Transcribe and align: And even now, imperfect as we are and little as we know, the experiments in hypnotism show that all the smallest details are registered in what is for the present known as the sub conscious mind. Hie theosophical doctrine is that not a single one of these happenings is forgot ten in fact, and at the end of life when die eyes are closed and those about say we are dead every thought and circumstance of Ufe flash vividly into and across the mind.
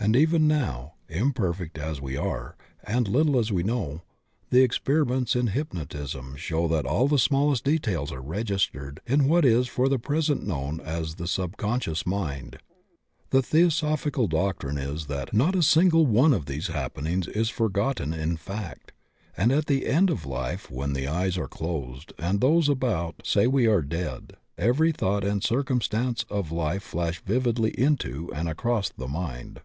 And 0.00 0.14
even 0.14 0.46
now, 0.46 0.92
imperfect 1.08 1.76
as 1.76 2.00
we 2.00 2.16
are 2.16 2.56
and 2.84 3.08
little 3.08 3.36
as 3.36 3.50
we 3.50 3.64
know, 3.64 4.02
the 4.48 4.62
experiments 4.62 5.34
in 5.34 5.48
hypnotism 5.48 6.36
show 6.36 6.68
that 6.68 6.86
all 6.86 7.08
the 7.08 7.18
smallest 7.18 7.64
details 7.64 8.12
are 8.12 8.22
registered 8.22 9.00
in 9.08 9.26
what 9.26 9.44
is 9.44 9.66
for 9.66 9.88
the 9.88 9.98
present 9.98 10.46
known 10.46 10.80
as 10.80 11.16
the 11.16 11.26
sub 11.26 11.56
conscious 11.56 12.06
mind. 12.06 12.58
Hie 13.32 13.40
theosophical 13.40 14.28
doctrine 14.28 14.78
is 14.78 15.06
that 15.06 15.34
not 15.34 15.56
a 15.56 15.64
single 15.64 16.06
one 16.06 16.32
of 16.32 16.46
these 16.46 16.68
happenings 16.68 17.26
is 17.26 17.50
forgot 17.50 17.96
ten 17.96 18.14
in 18.14 18.36
fact, 18.36 18.92
and 19.36 19.50
at 19.50 19.66
the 19.66 19.84
end 19.84 20.10
of 20.10 20.24
life 20.24 20.70
when 20.70 20.92
die 20.92 21.12
eyes 21.12 21.36
are 21.36 21.48
closed 21.48 22.12
and 22.20 22.40
those 22.40 22.68
about 22.68 23.20
say 23.24 23.48
we 23.48 23.66
are 23.66 23.82
dead 23.82 24.34
every 24.56 24.92
thought 24.92 25.24
and 25.24 25.42
circumstance 25.42 26.24
of 26.30 26.50
Ufe 26.50 26.82
flash 26.82 27.20
vividly 27.24 27.70
into 27.70 28.32
and 28.32 28.48
across 28.48 28.90
the 28.90 29.08
mind. 29.08 29.60